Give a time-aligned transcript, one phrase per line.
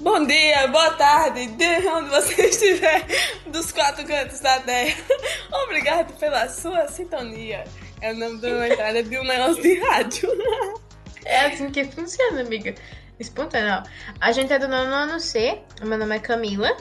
[0.00, 3.06] Bom dia, boa tarde, de onde você estiver,
[3.46, 4.96] dos quatro cantos da terra.
[5.64, 7.64] Obrigado pela sua sintonia.
[8.00, 10.28] É o nome de uma entrada de um negócio de rádio.
[11.26, 12.74] É assim que funciona, amiga.
[13.18, 13.82] Espontâneo.
[14.20, 15.58] A gente é do nono ano C.
[15.80, 16.76] Meu nome é Camila.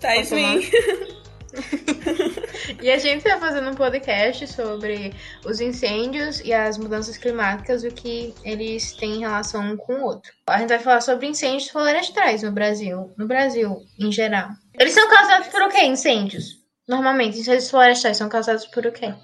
[0.00, 0.60] Thaís Min.
[2.82, 5.12] e a gente tá fazendo um podcast sobre
[5.44, 10.04] os incêndios e as mudanças climáticas, o que eles têm em relação um com o
[10.04, 10.32] outro.
[10.46, 14.48] A gente vai falar sobre incêndios florestais no Brasil, no Brasil em geral.
[14.78, 16.62] Eles são causados por o quê, incêndios?
[16.86, 19.14] Normalmente, incêndios florestais são causados por o quê?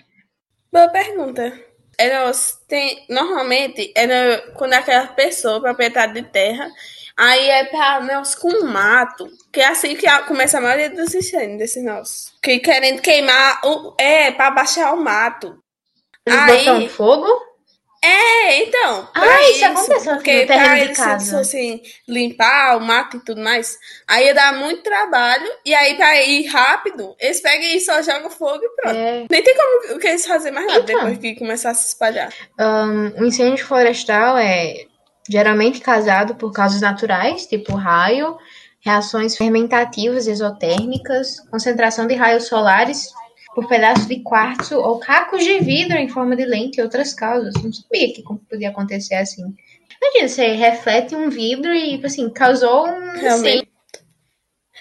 [0.73, 1.53] Boa pergunta.
[1.99, 2.31] Era,
[2.67, 6.71] tem, normalmente, era quando aquela pessoa, proprietária de terra,
[7.21, 11.59] Aí é pra nós com mato, que é assim que começa a maioria dos incêndios
[11.59, 12.33] desse nosso.
[12.43, 15.63] Que querendo queimar, o, é, pra baixar o mato.
[16.25, 17.51] Eles aí, botam fogo?
[18.03, 19.07] É, então.
[19.15, 23.77] Ah, isso, isso acontece porque pra eles se assim, limpar o mato e tudo mais,
[24.09, 28.31] aí ia dar muito trabalho, e aí pra ir rápido, eles pegam e só jogam
[28.31, 28.97] fogo e pronto.
[28.97, 29.27] É.
[29.31, 31.89] Nem tem como o que eles fazerem mais nada então, depois que começar a se
[31.89, 32.33] espalhar.
[32.59, 34.87] Um, o incêndio florestal é
[35.31, 38.37] geralmente causado por causas naturais, tipo raio,
[38.81, 43.13] reações fermentativas exotérmicas, concentração de raios solares
[43.55, 47.55] por pedaços de quartzo ou cacos de vidro em forma de lente e outras causas.
[47.63, 49.45] Não sabia que podia acontecer assim.
[50.03, 53.69] Imagina, você reflete um vidro e, tipo assim, causou um incêndio.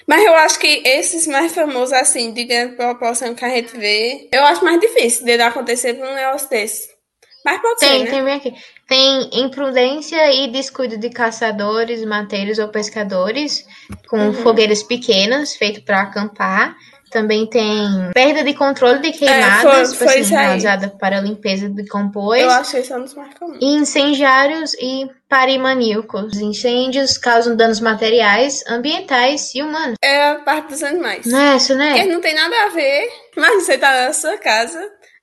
[0.07, 4.27] Mas eu acho que esses mais famosos, assim, de grande proporção que a gente vê,
[4.31, 6.98] eu acho mais difícil de acontecer com um negócio desse.
[7.43, 8.11] Mas pode tem, ser, né?
[8.11, 8.53] Tem, bem aqui.
[8.87, 13.65] Tem imprudência e descuido de caçadores, mateiros ou pescadores
[14.07, 14.33] com uhum.
[14.33, 16.75] fogueiras pequenas, feito para acampar.
[17.09, 21.87] Também tem perda de controle de queimadas, é, foi, foi assim, realizada para limpeza de
[21.87, 22.39] compôs.
[22.39, 23.57] Eu achei isso um dos mais comuns.
[23.59, 26.33] Incendiários e parimaníacos.
[26.33, 29.95] Os incêndios causam danos materiais, ambientais e humanos.
[30.03, 31.25] É a parte dos animais.
[31.25, 31.93] Não é isso, né?
[31.93, 34.79] Porque não tem nada a ver, mas você tá na sua casa,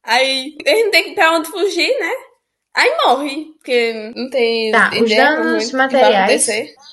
[0.07, 2.13] aí eles não tem pra onde fugir, né?
[2.77, 4.71] Aí morre, porque não tem.
[4.71, 6.47] Tá, os danos materiais,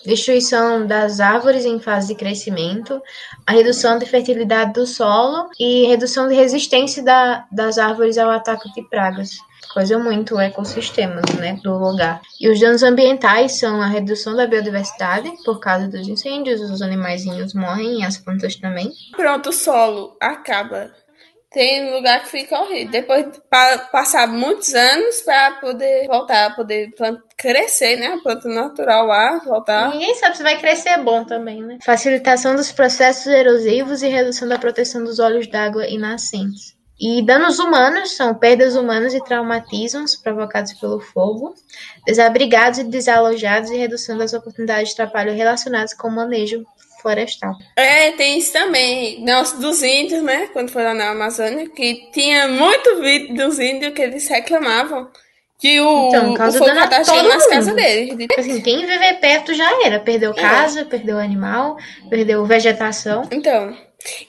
[0.05, 3.01] destruição das árvores em fase de crescimento,
[3.45, 8.73] a redução de fertilidade do solo e redução de resistência da, das árvores ao ataque
[8.73, 9.31] de pragas.
[9.73, 12.21] Coisa muito o ecossistema né, do lugar.
[12.39, 17.53] E os danos ambientais são a redução da biodiversidade por causa dos incêndios, os animaizinhos
[17.53, 18.91] morrem e as plantas também.
[19.17, 20.91] Pronto, o solo acaba
[21.53, 22.91] tem lugar que fica horrível.
[22.91, 26.89] Depois para passar muitos anos para poder voltar, poder
[27.37, 28.07] crescer, né?
[28.07, 29.91] A planta natural lá, voltar.
[29.91, 31.77] Ninguém sabe se vai crescer bom também, né?
[31.85, 36.75] Facilitação dos processos erosivos e redução da proteção dos olhos d'água e nascentes.
[36.99, 41.53] E danos humanos são perdas humanas e traumatismos provocados pelo fogo,
[42.05, 46.63] desabrigados e desalojados e redução das oportunidades de trabalho relacionadas com o manejo
[47.03, 47.55] florestal.
[47.75, 49.23] É, tem isso também.
[49.23, 50.49] Nossa, dos índios, né?
[50.51, 55.07] Quando foi lá na Amazônia, que tinha muito vídeo dos índios que eles reclamavam
[55.63, 58.27] que o, então, o fogo tá nas casas deles.
[58.37, 59.97] Assim, quem viver perto já era.
[59.97, 60.33] Perdeu é.
[60.33, 60.83] casa, é.
[60.83, 61.77] perdeu animal,
[62.09, 63.21] perdeu vegetação.
[63.31, 63.73] Então.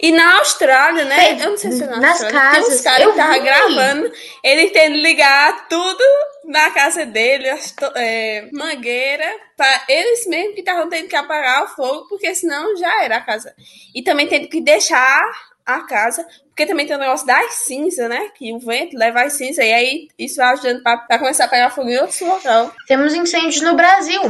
[0.01, 1.33] E na Austrália, né?
[1.33, 4.13] eu não sei se é na nas Austrália, casas, tem uns caras que estavam gravando,
[4.43, 6.05] têm que ligar tudo
[6.45, 7.49] na casa dele,
[7.97, 13.03] é, mangueira, para eles mesmos que estavam tendo que apagar o fogo, porque senão já
[13.03, 13.55] era a casa.
[13.95, 15.23] E também tendo que deixar
[15.65, 18.31] a casa, porque também tem o negócio das cinzas, né?
[18.37, 21.71] Que o vento leva as cinzas, e aí isso vai ajudando para começar a pegar
[21.71, 22.71] fogo em outros locais.
[22.87, 24.21] Temos incêndios no Brasil.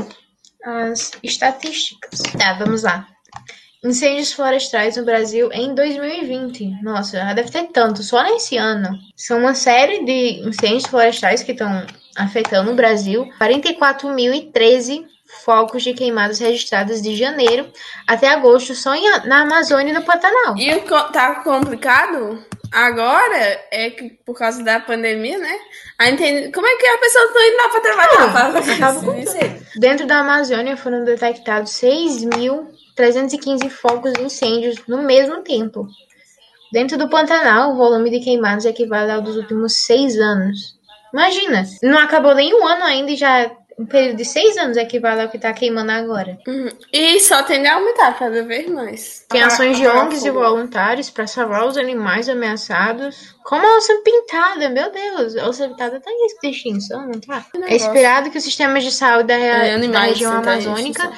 [0.64, 2.20] As estatísticas.
[2.38, 3.06] Tá, vamos lá.
[3.84, 6.82] Incêndios florestais no Brasil em 2020.
[6.82, 8.98] Nossa, já deve ter tanto, só nesse ano.
[9.14, 11.86] São uma série de incêndios florestais que estão
[12.16, 13.28] afetando o Brasil.
[13.38, 15.04] 44.013
[15.44, 17.66] focos de queimadas registrados de janeiro
[18.06, 18.92] até agosto só
[19.26, 20.56] na Amazônia e no Pantanal.
[20.56, 20.80] E
[21.12, 22.42] tá complicado
[22.72, 25.58] agora é que por causa da pandemia, né?
[25.98, 28.34] A gente, como é que a pessoa está indo lá para trabalhar?
[28.82, 35.86] Ah, Dentro da Amazônia foram detectados 6 mil 315 focos de incêndios no mesmo tempo.
[36.72, 40.76] Dentro do Pantanal, o volume de queimados equivale ao dos últimos seis anos.
[41.12, 45.22] Imagina, não acabou nem um ano ainda e já um período de seis anos equivale
[45.22, 46.38] ao que está queimando agora.
[46.46, 46.68] Uhum.
[46.92, 49.24] E só tende a aumentar cada vez mais.
[49.28, 53.34] Tem ações de ONGs e voluntários para salvar os animais ameaçados.
[53.44, 57.44] Como a onça pintada, meu Deus, a onça pintada tá em extinção, não tá?
[57.66, 61.12] É esperado que os sistemas de saúde da, é, da região amazônica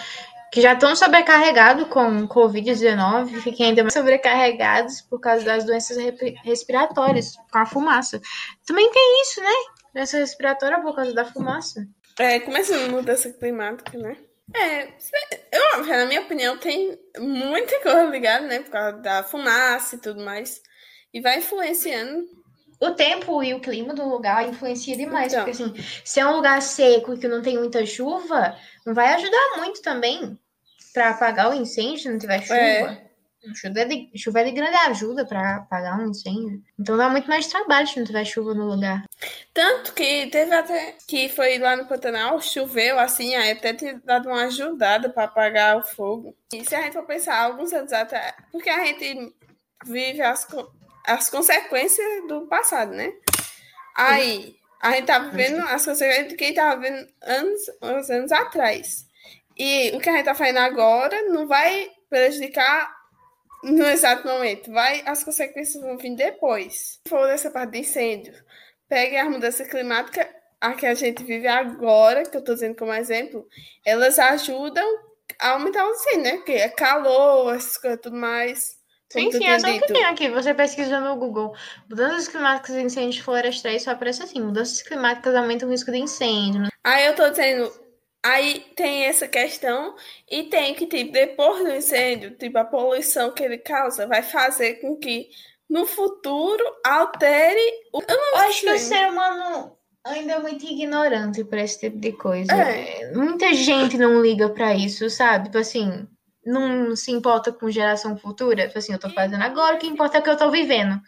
[0.56, 5.98] que já estão sobrecarregados com Covid-19, fiquem ainda mais sobrecarregados por causa das doenças
[6.42, 8.20] respiratórias, com a fumaça.
[8.64, 9.52] Também tem isso, né?
[9.92, 11.86] Doença respiratória por causa da fumaça.
[12.18, 14.16] É, começando a mudança climática, né?
[14.54, 14.88] É,
[15.52, 18.60] eu, na minha opinião, tem muita coisa ligada, né?
[18.60, 20.62] Por causa da fumaça e tudo mais.
[21.12, 22.24] E vai influenciando.
[22.80, 25.32] O tempo e o clima do lugar influencia demais.
[25.32, 25.44] Então.
[25.44, 25.74] Porque, assim,
[26.04, 29.80] se é um lugar seco e que não tem muita chuva, não vai ajudar muito
[29.80, 30.38] também
[30.92, 32.54] para apagar o incêndio se não tiver chuva.
[32.54, 33.05] É.
[33.54, 36.62] Chuva é, de, chuva é de grande ajuda para apagar um incêndio.
[36.78, 39.04] Então dá muito mais trabalho se não tiver chuva no lugar.
[39.54, 44.28] Tanto que teve até que foi lá no Pantanal, choveu assim, aí até ter dado
[44.28, 46.36] uma ajudada para apagar o fogo.
[46.52, 49.32] E se a gente for pensar alguns anos atrás, porque a gente
[49.84, 50.46] vive as,
[51.06, 53.12] as consequências do passado, né?
[53.96, 59.06] Aí a gente tá vivendo as consequências de quem tava vivendo anos, anos atrás.
[59.56, 62.95] E o que a gente tá fazendo agora não vai prejudicar
[63.66, 64.70] no exato momento.
[64.72, 67.00] Vai, as consequências vão vir depois.
[67.04, 68.34] Se for essa parte de incêndio,
[68.88, 70.26] pegue as mudanças climáticas,
[70.60, 73.46] a que a gente vive agora, que eu tô dizendo como exemplo,
[73.84, 74.86] elas ajudam
[75.38, 76.36] a aumentar o incêndio, né?
[76.36, 78.76] Porque é calor, essas coisas tudo mais.
[79.08, 80.28] Sim, sim, é só o que tem aqui.
[80.30, 81.54] Você pesquisa no Google
[81.88, 86.68] mudanças climáticas e incêndios florestais, só aparece assim: mudanças climáticas aumentam o risco de incêndio.
[86.82, 87.72] Aí eu tô dizendo,
[88.26, 89.94] aí tem essa questão
[90.31, 94.75] e tem que, tipo, depois do incêndio, tipo, a poluição que ele causa vai fazer
[94.81, 95.28] com que
[95.69, 97.61] no futuro altere
[97.93, 98.00] o.
[98.00, 101.99] Eu não Eu acho que o ser humano ainda é muito ignorante para esse tipo
[101.99, 102.52] de coisa.
[102.52, 103.12] É.
[103.12, 105.46] Muita gente não liga para isso, sabe?
[105.46, 106.06] Tipo assim,
[106.44, 108.67] não se importa com geração futura.
[108.67, 111.00] Tipo assim, eu tô fazendo agora, o que importa é o que eu tô vivendo.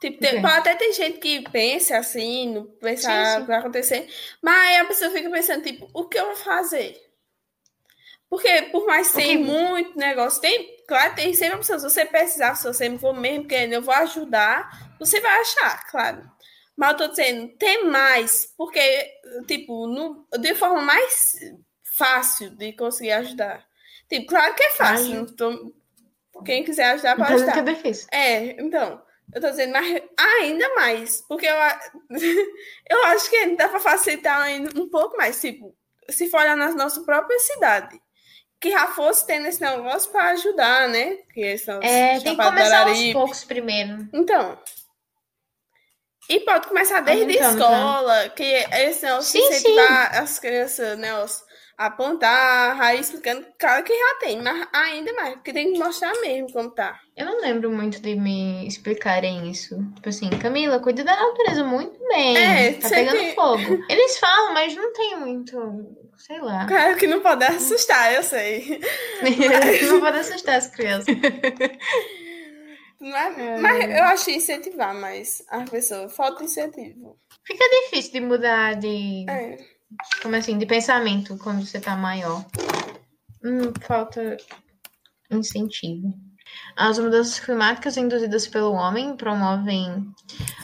[0.00, 4.06] Tipo, tem- pode até ter gente que pensa assim, não pensar o que vai acontecer,
[4.42, 7.02] mas a pessoa fica pensando, tipo, o que eu vou fazer?
[8.28, 11.78] Porque por mais que tem muito negócio, tem, claro, tem sempre opção.
[11.78, 16.30] Se você precisar, se você for mesmo querendo, eu vou ajudar, você vai achar, claro.
[16.76, 19.10] Mas eu tô dizendo, tem mais, porque,
[19.46, 21.36] tipo, no, de forma mais
[21.84, 23.64] fácil de conseguir ajudar.
[24.08, 25.26] Tipo, claro que é fácil.
[25.34, 25.72] Tô-
[26.44, 27.70] quem quiser ajudar, pode Mas que ajudar.
[27.70, 28.08] é difícil.
[28.12, 29.02] É, então,
[29.34, 31.80] eu tô dizendo, mas ainda mais, porque eu, a-
[32.90, 35.76] eu acho que dá pra facilitar ainda um pouco mais, tipo,
[36.08, 38.00] se for olhar na nossa própria cidade,
[38.60, 41.16] que já fosse tendo esse negócio pra ajudar, né?
[41.34, 44.08] Que são É, tem que começar aos poucos primeiro.
[44.12, 44.58] Então,
[46.28, 51.44] e pode começar desde Aumentando, escola, que esse negócio Sim, incentivar as crianças, né, os-
[51.78, 56.12] a plantar, aí explicando, claro que já tem, mas ainda mais, porque tem que mostrar
[56.22, 56.98] mesmo como tá.
[57.14, 59.76] Eu não lembro muito de me explicarem isso.
[59.94, 62.36] Tipo assim, Camila, cuida da natureza muito bem.
[62.36, 63.84] É, tá pegando fogo.
[63.90, 66.06] Eles falam, mas não tem muito.
[66.16, 66.66] Sei lá.
[66.66, 68.80] Claro que não pode assustar, eu sei.
[69.90, 71.14] não pode assustar as crianças.
[72.98, 73.58] Mas, É.
[73.58, 76.16] mas eu acho incentivar mais as pessoas.
[76.16, 77.18] Falta incentivo.
[77.44, 79.26] Fica difícil de mudar de.
[79.28, 79.75] É.
[80.22, 80.58] Como assim?
[80.58, 82.44] De pensamento quando você tá maior.
[83.44, 84.36] Hum, falta
[85.30, 86.14] incentivo.
[86.76, 90.06] As mudanças climáticas induzidas pelo homem promovem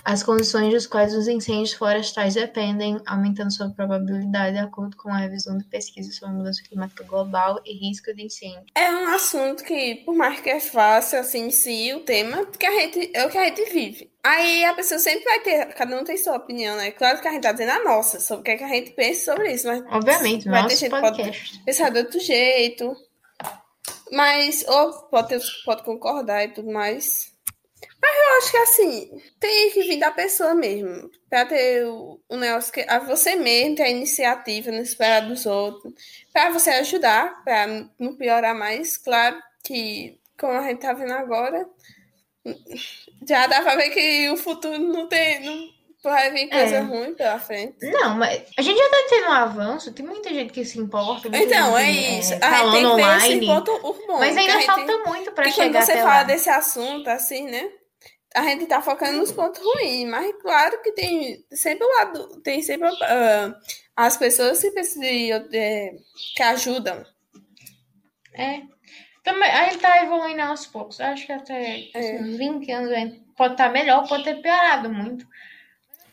[0.04, 5.18] as condições das quais os incêndios florestais dependem, aumentando sua probabilidade de acordo com a
[5.18, 8.64] revisão de pesquisa sobre mudança climática global e risco de incêndio.
[8.74, 12.66] É um assunto que, por mais que é fácil, assim, em si, o tema, porque
[12.66, 14.11] a gente, é o que a gente vive.
[14.24, 16.92] Aí a pessoa sempre vai ter, cada um tem sua opinião, né?
[16.92, 18.92] Claro que a gente tá dizendo a nossa, sobre o que, é que a gente
[18.92, 21.64] pensa sobre isso, mas Obviamente, vai ter gente que pode podcast.
[21.64, 22.96] pensar de outro jeito.
[24.12, 27.32] Mas, ou pode, ter, pode concordar e tudo mais.
[28.00, 31.10] Mas eu acho que assim, tem que vir da pessoa mesmo.
[31.28, 32.82] Pra ter o, o negócio que.
[32.88, 35.92] A você mesmo ter a iniciativa, não esperar dos outros.
[36.32, 37.66] Pra você ajudar, pra
[37.98, 38.96] não piorar mais.
[38.96, 41.66] Claro que, como a gente tá vendo agora,
[43.26, 45.40] já dá pra ver que o futuro não tem.
[45.44, 45.68] Não
[46.02, 46.80] vai vir coisa É.
[46.80, 47.76] ruim pela frente.
[47.90, 51.28] Não, mas a gente já tá tendo um avanço, tem muita gente que se importa.
[51.32, 52.34] Então, é gente, isso.
[52.40, 53.36] a gente tem online.
[53.36, 54.18] esse ponto bom.
[54.18, 56.22] Mas ainda gente- falta muito pra Porque quando chegar você fala lá.
[56.24, 57.70] desse assunto, assim, né?
[58.34, 62.62] A gente tá focando nos pontos ruins, mas claro que tem sempre o lado, tem
[62.62, 63.54] sempre ah,
[63.94, 65.04] as pessoas que precisam
[65.52, 65.90] é,
[66.34, 67.04] que ajudam.
[68.34, 68.62] É.
[69.22, 71.00] Também, aí ele tá evoluindo aos poucos.
[71.00, 72.20] Acho que até É.
[72.20, 75.26] uns 20 anos pode estar melhor, pode ter piorado muito.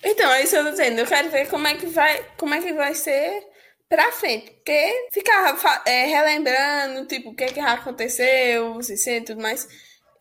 [0.04, 1.00] Então, é isso que eu tô dizendo.
[1.00, 3.46] Eu quero ver como é que vai, como é que vai ser
[3.90, 4.52] pra frente.
[4.52, 9.68] Porque ficar é, relembrando, tipo, o que, que já aconteceu, os incêndios e tudo mais.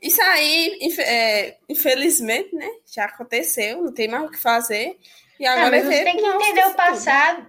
[0.02, 2.68] Isso aí, infe- é, infelizmente, né?
[2.92, 4.96] Já aconteceu, não tem mais o que fazer.
[5.38, 7.46] E Ah, agora mas é você tem que nosso entender o passado.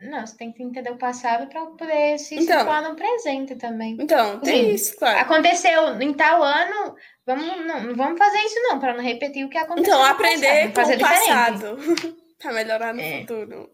[0.00, 2.58] Não, você tem que entender o passado pra poder se Então.
[2.58, 3.96] situar no presente também.
[3.98, 4.74] Então, tem Sim.
[4.74, 5.18] isso, claro.
[5.20, 9.48] Aconteceu em tal ano, vamos, não, não vamos fazer isso não, pra não repetir o
[9.48, 11.76] que aconteceu Então, aprender passado, com fazer o passado.
[12.38, 13.20] pra melhorar no É.
[13.20, 13.70] futuro.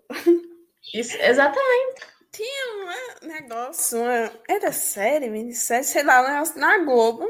[0.95, 2.02] Isso, exatamente.
[2.31, 7.29] Tinha um negócio, uma, era série, minissérie, sei lá, um negócio na Globo,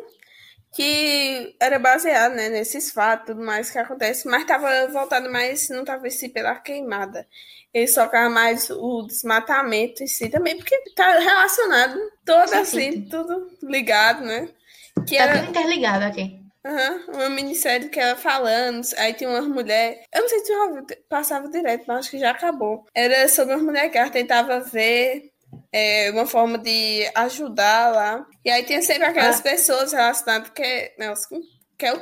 [0.73, 5.81] que era baseado né, nesses fatos tudo mais que acontece, mas estava voltado mais, não
[5.81, 7.29] estava assim pela queimada.
[7.75, 13.09] Ele socava mais o desmatamento em si também, porque tá relacionado todo Sim, assim, sim.
[13.09, 14.49] tudo ligado, né?
[15.07, 16.27] Que Tá era tudo interligado aqui.
[16.65, 20.87] aham, uma minissérie que ela falando, aí tinha uma mulher, eu não sei se ouviu,
[21.09, 22.87] passava direto, mas acho que já acabou.
[22.95, 25.32] Era sobre uma mulher que ela tentava ver
[25.73, 28.27] é, uma forma de ajudar lá.
[28.45, 29.43] E aí tinha sempre aquelas Ah.
[29.43, 31.27] pessoas relacionadas que, né, os-
[31.79, 32.01] que é o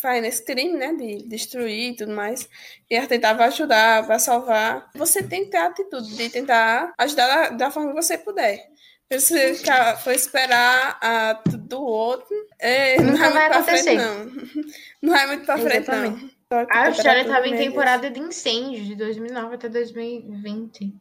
[0.00, 2.48] faz esse crime, né, de destruir e tudo mais.
[2.88, 4.88] E ela tentava ajudar, para salvar.
[4.94, 8.64] Você tem que ter a atitude de tentar ajudar da, da forma que você puder.
[9.10, 12.28] Se você ficar, for esperar a tudo do outro,
[12.60, 14.54] é, não Nunca vai vai muito pra frente, acontecer.
[14.54, 14.64] não.
[15.02, 16.30] Não vai muito pra frente, não.
[16.50, 20.92] A temperatura estava em temporada de incêndios de 2009 até 2020.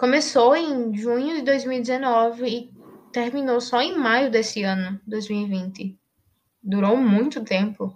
[0.00, 2.70] Começou em junho de 2019 e
[3.12, 5.94] terminou só em maio desse ano, 2020.
[6.62, 7.94] Durou muito tempo.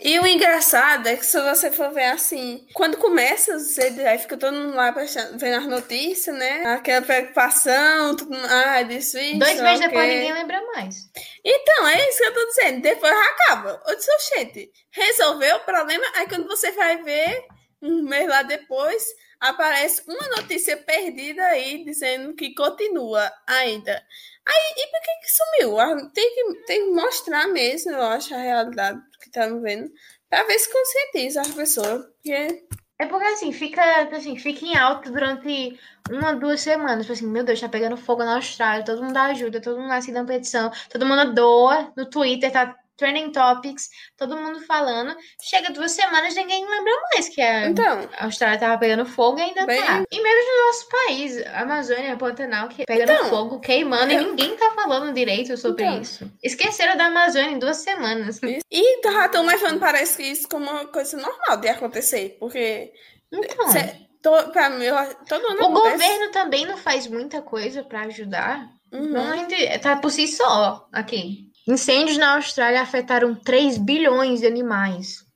[0.00, 4.36] E o engraçado é que se você for ver assim, quando começa, você aí fica
[4.36, 6.64] todo mundo lá vendo as notícias, né?
[6.66, 9.38] Aquela preocupação, tudo, ah, disso, isso.
[9.38, 9.88] Dois meses ok.
[9.90, 11.08] depois ninguém lembra mais.
[11.44, 12.82] Então, é isso que eu tô dizendo.
[12.82, 13.80] Depois acaba.
[13.86, 16.04] Eu disse, gente, resolveu o problema.
[16.16, 17.44] Aí quando você vai ver,
[17.80, 19.04] um mês lá depois,
[19.40, 24.02] aparece uma notícia perdida aí dizendo que continua ainda.
[24.46, 26.10] Aí, e por que que sumiu?
[26.12, 29.90] Tem que, tem que mostrar mesmo, eu acho, a realidade que estamos vendo,
[30.28, 32.04] pra ver se conscientiza as pessoas.
[32.06, 32.64] Porque,
[33.00, 33.82] É porque assim, fica,
[34.16, 35.78] assim, fica em alta durante
[36.10, 37.02] uma, duas semanas.
[37.06, 39.92] Tipo assim, meu Deus, tá pegando fogo na Austrália, todo mundo dá ajuda, todo mundo
[39.92, 45.16] assina petição, todo mundo doa no Twitter, tá trending topics, todo mundo falando.
[45.40, 49.42] Chega duas semanas, ninguém lembra mais que a, então, a Austrália tava pegando fogo e
[49.42, 50.04] ainda Bem- tá.
[50.10, 54.56] E mesmo no nosso país, Amazônia, Pantanal, que pegando Então, fogo, queimando, eu- e ninguém
[54.56, 56.00] tá falando direito sobre Então.
[56.02, 56.30] isso.
[56.42, 58.40] Esqueceram da Amazônia em duas semanas.
[58.70, 62.36] e já estão levando, parece que isso como uma coisa normal de acontecer.
[62.40, 62.92] Porque,
[63.32, 64.86] Então, cê, to, pra mim,
[65.28, 65.92] todo ano o acontece.
[65.92, 68.68] governo também não faz muita coisa pra ajudar.
[68.92, 69.10] Uhum.
[69.10, 69.46] Não
[69.82, 71.47] tá por si só aqui.
[71.68, 75.27] Incêndios na Austrália afetaram 3 bilhões de animais.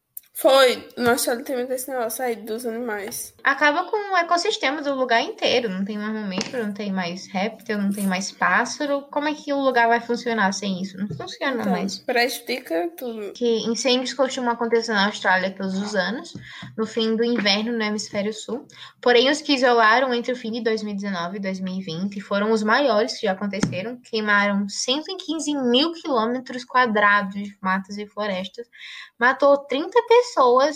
[0.42, 0.88] Foi.
[0.96, 3.32] Nossa, tem muito esse negócio aí dos animais.
[3.44, 5.68] Acaba com o ecossistema do lugar inteiro.
[5.68, 9.02] Não tem mais mamífero, não tem mais réptil, não tem mais pássaro.
[9.02, 10.98] Como é que o lugar vai funcionar sem isso?
[10.98, 12.00] Não funciona Então, mais.
[12.00, 13.30] prejudica tudo.
[13.34, 16.34] Que incêndios costumam acontecer na Austrália todos os anos,
[16.76, 18.66] no fim do inverno no hemisfério sul.
[19.00, 23.26] Porém, os que isolaram entre o fim de 2019 e 2020 foram os maiores que
[23.26, 23.96] já aconteceram.
[24.10, 28.66] Queimaram 115 mil quilômetros quadrados de matas e florestas,
[29.16, 30.31] matou 30 pessoas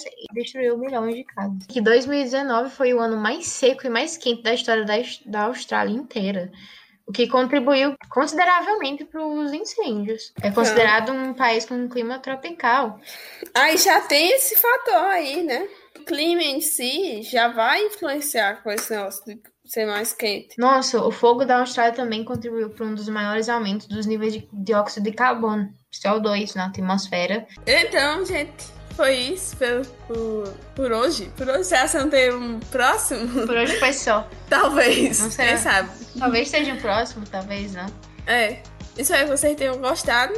[0.07, 1.67] e destruiu milhões de casas.
[1.69, 4.95] Que 2019 foi o ano mais seco e mais quente da história da,
[5.27, 6.51] da Austrália inteira.
[7.07, 10.33] O que contribuiu consideravelmente para os incêndios.
[10.43, 12.99] É considerado um país com um clima tropical.
[13.55, 15.69] Aí já tem esse fator aí, né?
[15.97, 20.59] O clima em si já vai influenciar com esse negócio de ser mais quente.
[20.59, 24.49] Nossa, o fogo da Austrália também contribuiu para um dos maiores aumentos dos níveis de
[24.53, 27.47] dióxido de carbono, CO2, na atmosfera.
[27.67, 31.31] Então, gente, foi isso por, por, hoje.
[31.37, 33.47] Por hoje, você acha que não tem um próximo?
[33.47, 34.29] Por hoje foi só.
[34.49, 35.21] Talvez.
[35.21, 35.49] Não será?
[35.49, 35.91] Quem sabe?
[36.19, 37.87] Talvez seja o próximo, talvez não.
[38.27, 38.61] É.
[38.97, 40.33] Espero que vocês tenham gostado.